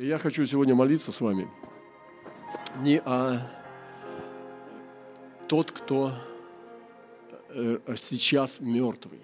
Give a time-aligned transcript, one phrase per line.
[0.00, 1.46] И я хочу сегодня молиться с вами
[2.78, 3.46] не о
[5.46, 6.14] тот, кто
[7.50, 9.20] э, сейчас мертвый.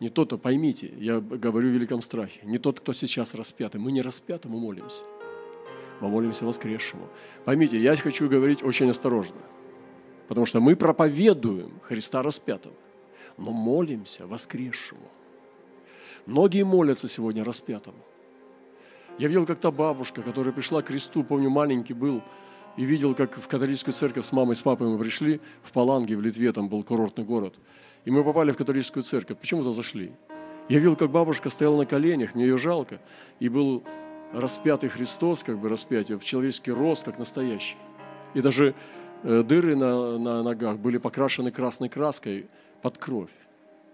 [0.00, 3.80] Не тот, кто, поймите, я говорю в великом страхе, не тот, кто сейчас распятый.
[3.80, 5.04] Мы не распятому молимся,
[6.02, 7.08] мы молимся воскресшему.
[7.46, 9.40] Поймите, я хочу говорить очень осторожно,
[10.28, 12.76] потому что мы проповедуем Христа распятого,
[13.38, 15.08] но молимся воскресшему.
[16.26, 17.96] Многие молятся сегодня распятому.
[19.18, 22.22] Я видел как-то бабушка, которая пришла к кресту, помню, маленький был,
[22.76, 26.20] и видел, как в католическую церковь с мамой, с папой мы пришли, в Паланге, в
[26.20, 27.56] Литве, там был курортный город.
[28.04, 29.38] И мы попали в католическую церковь.
[29.38, 30.12] Почему-то зашли.
[30.68, 33.00] Я видел, как бабушка стояла на коленях, мне ее жалко,
[33.40, 33.82] и был
[34.32, 37.76] распятый Христос, как бы распятие, в человеческий рост, как настоящий.
[38.34, 38.74] И даже
[39.24, 42.46] э, дыры на, на ногах были покрашены красной краской
[42.82, 43.30] под кровь.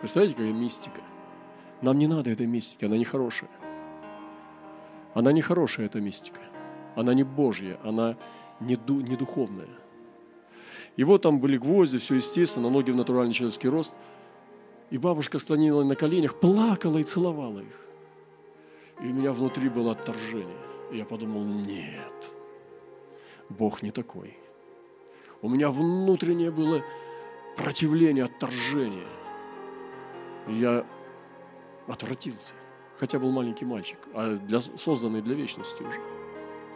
[0.00, 1.00] Представляете, какая мистика?
[1.80, 3.48] Нам не надо этой мистики, она нехорошая.
[5.14, 6.40] Она не хорошая, эта мистика.
[6.96, 8.16] Она не Божья, она
[8.60, 9.68] не, ду, не духовная.
[10.98, 13.94] Вот там были гвозди, все естественно, ноги в натуральный человеческий рост.
[14.90, 17.80] И бабушка склонила на коленях, плакала и целовала их.
[19.00, 20.56] И у меня внутри было отторжение.
[20.92, 22.32] И я подумал, нет,
[23.48, 24.36] Бог не такой.
[25.42, 26.82] У меня внутреннее было
[27.56, 29.08] противление, отторжение.
[30.48, 30.86] И я
[31.88, 32.54] отвратился
[33.04, 36.00] хотя был маленький мальчик, а для, созданный для вечности уже.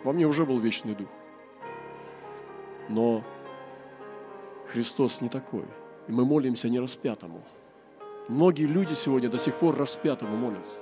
[0.04, 1.08] Во мне уже был вечный дух.
[2.90, 3.24] Но
[4.66, 5.64] Христос не такой.
[6.06, 7.42] И мы молимся не распятому.
[8.28, 10.80] Многие люди сегодня до сих пор распятому молятся.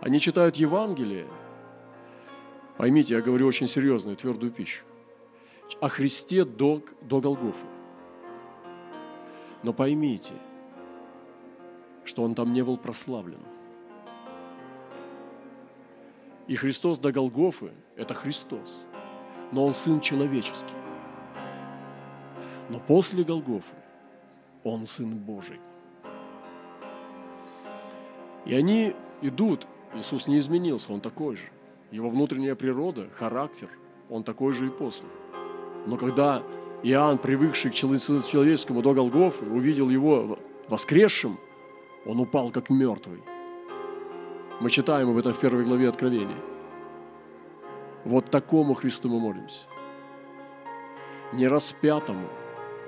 [0.00, 1.26] Они читают Евангелие.
[2.78, 4.82] Поймите, я говорю очень серьезную, твердую пищу.
[5.78, 7.66] О Христе до, до Голгофы.
[9.62, 10.32] Но поймите,
[12.06, 13.42] что Он там не был прославлен.
[16.48, 18.80] И Христос до Голгофы– это Христос,
[19.52, 20.74] но Он Сын человеческий.
[22.68, 23.76] Но после Голгофы
[24.64, 25.60] Он Сын Божий.
[28.44, 31.48] И они идут, Иисус не изменился, Он такой же.
[31.90, 33.68] Его внутренняя природа, характер,
[34.08, 35.08] Он такой же и после.
[35.86, 36.42] Но когда
[36.82, 40.38] Иоанн, привыкший к человеческому до Голгофы, увидел Его
[40.68, 41.38] воскресшим,
[42.04, 43.22] он упал как мертвый.
[44.62, 46.38] Мы читаем об этом в первой главе Откровения.
[48.04, 49.64] Вот такому Христу мы молимся.
[51.32, 52.28] Не распятому,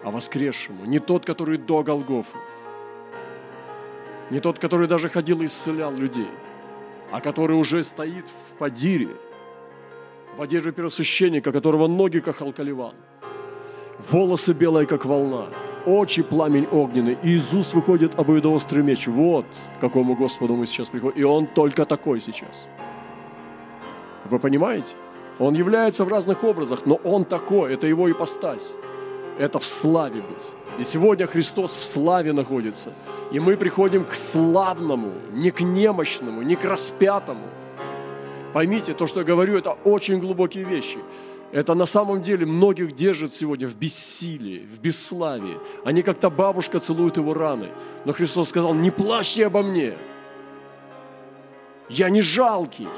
[0.04, 0.84] а воскресшему.
[0.84, 2.38] Не тот, который до Голгофы.
[4.30, 6.30] Не тот, который даже ходил и исцелял людей,
[7.10, 9.16] а который уже стоит в падире,
[10.36, 12.94] в одежде первосвященника, которого ноги, как алкаливан,
[14.12, 15.48] волосы белые, как волна,
[15.86, 19.06] очи пламень огненный, и из уст выходит обоюдоострый меч.
[19.06, 19.46] Вот
[19.78, 21.18] к какому Господу мы сейчас приходим.
[21.18, 22.66] И Он только такой сейчас.
[24.24, 24.94] Вы понимаете?
[25.38, 28.72] Он является в разных образах, но Он такой, это Его ипостась.
[29.38, 30.46] Это в славе быть.
[30.78, 32.92] И сегодня Христос в славе находится.
[33.32, 37.46] И мы приходим к славному, не к немощному, не к распятому.
[38.52, 40.98] Поймите, то, что я говорю, это очень глубокие вещи.
[41.54, 45.56] Это на самом деле многих держит сегодня в бессилии, в бесславии.
[45.84, 47.68] Они как то бабушка целуют его раны.
[48.04, 49.96] Но Христос сказал, не плачьте обо мне.
[51.88, 52.88] Я не жалкий,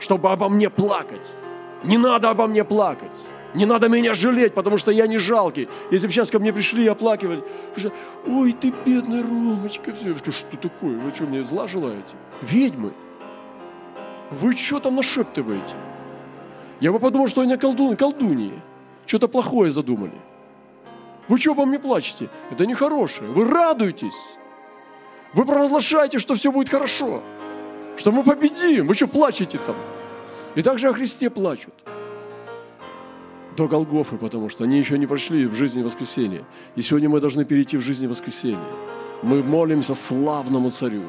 [0.00, 1.36] чтобы обо мне плакать.
[1.84, 3.22] Не надо обо мне плакать.
[3.54, 5.68] Не надо меня жалеть, потому что я не жалкий.
[5.92, 7.44] Если бы сейчас ко мне пришли и оплакивали,
[7.76, 7.92] что,
[8.26, 10.08] ой, ты бедный Ромочка, все.
[10.08, 10.98] Я скажу, что такое?
[10.98, 12.16] Вы что, мне зла желаете?
[12.42, 12.92] Ведьмы.
[14.32, 15.76] Вы что там нашептываете?
[16.84, 18.52] Я бы подумал, что они колдуны, колдуньи.
[19.06, 20.20] Что-то плохое задумали.
[21.28, 22.28] Вы что обо мне плачете?
[22.50, 23.30] Это нехорошее.
[23.30, 24.36] Вы радуетесь.
[25.32, 27.22] Вы провозглашаете, что все будет хорошо.
[27.96, 28.86] Что мы победим.
[28.86, 29.76] Вы что плачете там?
[30.56, 31.72] И также о Христе плачут.
[33.56, 36.44] До Голгофы, потому что они еще не прошли в жизни воскресения.
[36.76, 38.74] И сегодня мы должны перейти в жизнь воскресения.
[39.22, 41.04] Мы молимся славному царю.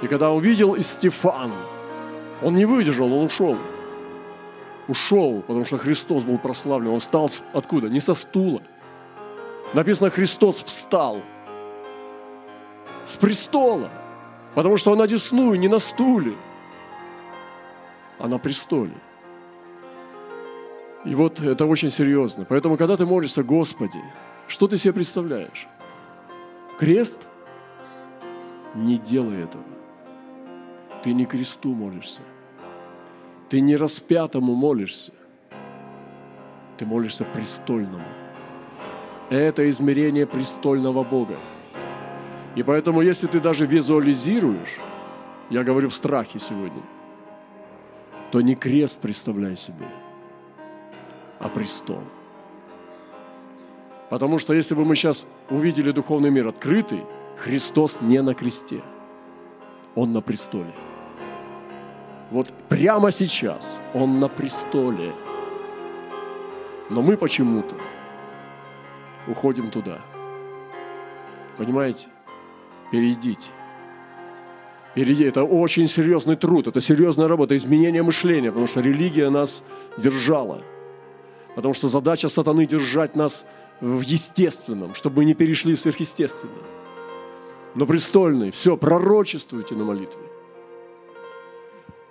[0.00, 1.52] И когда увидел и Стефан,
[2.40, 3.58] он не выдержал, он ушел
[4.90, 6.90] ушел, потому что Христос был прославлен.
[6.90, 7.88] Он встал откуда?
[7.88, 8.60] Не со стула.
[9.72, 11.22] Написано, Христос встал
[13.04, 13.88] с престола,
[14.54, 16.34] потому что он одесную, не на стуле,
[18.18, 18.96] а на престоле.
[21.04, 22.44] И вот это очень серьезно.
[22.44, 24.02] Поэтому, когда ты молишься, Господи,
[24.48, 25.68] что ты себе представляешь?
[26.78, 27.26] Крест?
[28.74, 29.64] Не делай этого.
[31.02, 32.20] Ты не кресту молишься.
[33.50, 35.12] Ты не распятому молишься,
[36.78, 38.04] ты молишься престольному.
[39.28, 41.36] Это измерение престольного Бога.
[42.54, 44.78] И поэтому, если ты даже визуализируешь,
[45.50, 46.80] я говорю в страхе сегодня,
[48.30, 49.88] то не крест представляй себе,
[51.40, 52.04] а престол.
[54.10, 57.02] Потому что если бы мы сейчас увидели духовный мир открытый,
[57.36, 58.80] Христос не на кресте,
[59.96, 60.72] Он на престоле.
[62.30, 65.12] Вот прямо сейчас Он на престоле.
[66.88, 67.74] Но мы почему-то
[69.26, 70.00] уходим туда.
[71.56, 72.08] Понимаете?
[72.90, 73.50] Перейдите.
[74.94, 75.24] Перейди.
[75.24, 79.62] Это очень серьезный труд, это серьезная работа, изменение мышления, потому что религия нас
[79.96, 80.62] держала.
[81.54, 83.46] Потому что задача сатаны держать нас
[83.80, 86.64] в естественном, чтобы мы не перешли в сверхъестественное.
[87.74, 90.20] Но престольный, все, пророчествуйте на молитве.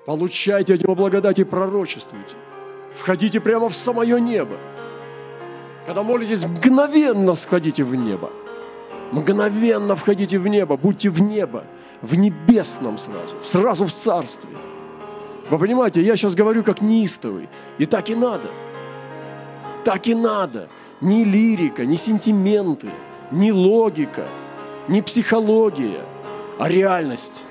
[0.06, 2.36] Получайте от Него благодать и пророчествуйте.
[2.94, 4.58] Входите прямо в самое небо.
[5.86, 8.32] Когда молитесь, мгновенно входите в небо.
[9.12, 11.64] Мгновенно входите в небо, будьте в небо,
[12.02, 14.52] в небесном сразу, сразу в царстве.
[15.50, 17.50] Вы понимаете, я сейчас говорю как неистовый,
[17.80, 18.50] и так и надо.
[19.84, 20.70] Так и надо.
[21.02, 22.90] Ни лирика, ни сентименты,
[23.32, 24.28] ни логика,
[24.88, 26.02] ни психология,
[26.60, 27.46] а реальность.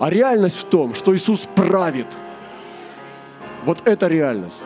[0.00, 2.06] А реальность в том, что Иисус правит.
[3.66, 4.64] Вот это реальность.